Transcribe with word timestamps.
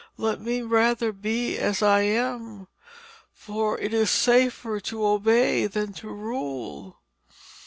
Let 0.17 0.41
me 0.41 0.63
rather 0.63 1.11
be 1.11 1.59
as 1.59 1.83
I 1.83 2.01
am, 2.01 2.67
for 3.31 3.77
it 3.79 3.93
is 3.93 4.09
safer 4.09 4.79
to 4.79 5.05
obey 5.05 5.67
than 5.67 5.93
to 5.93 6.07
rule.' 6.09 6.97